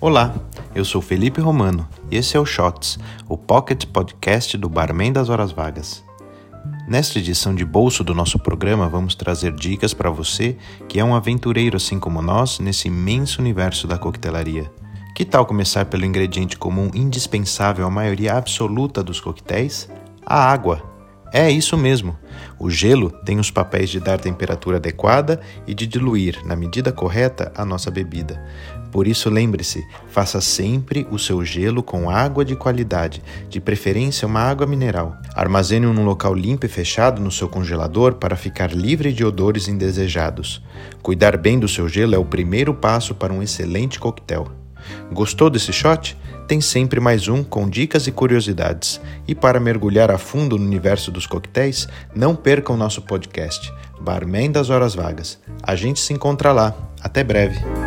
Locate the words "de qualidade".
32.44-33.22